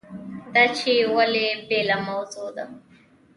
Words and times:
دا 0.53 0.63
چې 0.77 0.91
ولې 1.15 1.47
بېله 1.67 1.97
موضوع 2.07 2.49
ده. 2.57 2.65